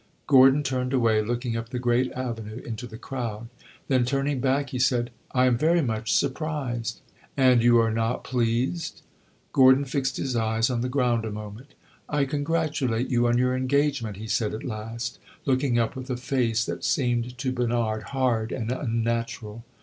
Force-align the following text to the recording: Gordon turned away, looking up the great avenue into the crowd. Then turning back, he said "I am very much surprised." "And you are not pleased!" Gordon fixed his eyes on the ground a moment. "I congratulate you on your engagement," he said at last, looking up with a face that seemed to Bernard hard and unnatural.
Gordon 0.25 0.63
turned 0.63 0.93
away, 0.93 1.21
looking 1.21 1.55
up 1.55 1.69
the 1.69 1.77
great 1.77 2.11
avenue 2.13 2.59
into 2.65 2.87
the 2.87 2.97
crowd. 2.97 3.49
Then 3.87 4.03
turning 4.03 4.39
back, 4.39 4.71
he 4.71 4.79
said 4.79 5.11
"I 5.31 5.45
am 5.45 5.59
very 5.59 5.83
much 5.83 6.11
surprised." 6.11 7.01
"And 7.37 7.61
you 7.61 7.77
are 7.77 7.91
not 7.91 8.23
pleased!" 8.23 9.03
Gordon 9.53 9.85
fixed 9.85 10.17
his 10.17 10.35
eyes 10.35 10.71
on 10.71 10.81
the 10.81 10.89
ground 10.89 11.23
a 11.23 11.29
moment. 11.29 11.75
"I 12.09 12.25
congratulate 12.25 13.11
you 13.11 13.27
on 13.27 13.37
your 13.37 13.55
engagement," 13.55 14.17
he 14.17 14.25
said 14.25 14.55
at 14.55 14.63
last, 14.63 15.19
looking 15.45 15.77
up 15.77 15.95
with 15.95 16.09
a 16.09 16.17
face 16.17 16.65
that 16.65 16.83
seemed 16.83 17.37
to 17.37 17.51
Bernard 17.51 18.01
hard 18.09 18.51
and 18.51 18.71
unnatural. 18.71 19.63